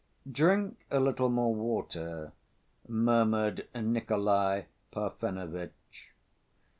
"Drink 0.27 0.79
a 0.89 0.99
little 0.99 1.29
more 1.29 1.53
water," 1.53 2.31
murmured 2.87 3.67
Nikolay 3.75 4.65
Parfenovitch. 4.91 6.09